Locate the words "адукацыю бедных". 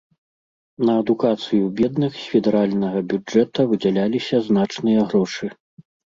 1.01-2.11